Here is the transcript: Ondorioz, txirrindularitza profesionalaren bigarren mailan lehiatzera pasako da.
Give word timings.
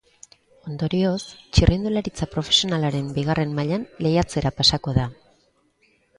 Ondorioz, 0.69 1.19
txirrindularitza 1.57 2.29
profesionalaren 2.31 3.13
bigarren 3.19 3.55
mailan 3.61 3.85
lehiatzera 4.07 4.55
pasako 4.63 4.97
da. 4.99 5.07